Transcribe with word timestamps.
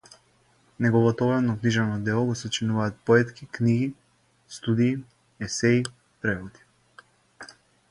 Неговото 0.79 1.25
обемно 1.25 1.53
книжевно 1.59 1.99
дело 2.07 2.25
го 2.29 2.35
сочинуваат 2.39 2.97
поетки 3.11 3.47
книги, 3.59 3.93
студии, 4.57 4.97
есеи, 5.49 5.83
преводи. 6.21 6.59